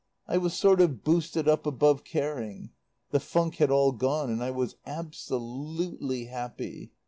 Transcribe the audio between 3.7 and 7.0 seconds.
gone and I was absolutely happy.